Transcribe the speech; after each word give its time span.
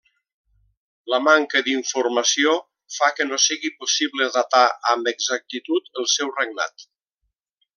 La 1.13 1.17
manca 1.25 1.61
d'informació 1.67 2.55
fa 2.95 3.09
que 3.19 3.27
no 3.27 3.39
sigui 3.45 3.71
possible 3.83 4.31
datar 4.39 4.65
amb 4.95 5.11
exactitud 5.13 5.93
el 6.03 6.09
seu 6.19 6.33
regnat. 6.41 6.89